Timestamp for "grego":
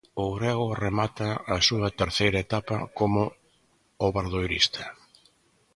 0.37-0.67